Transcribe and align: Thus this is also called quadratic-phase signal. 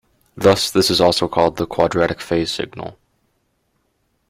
Thus 0.35 0.71
this 0.71 0.89
is 0.89 0.99
also 0.99 1.27
called 1.27 1.57
quadratic-phase 1.69 2.49
signal. 2.49 2.97